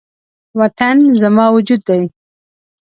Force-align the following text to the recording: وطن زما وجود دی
وطن 0.59 0.95
زما 1.21 1.45
وجود 1.55 1.81
دی 1.87 2.01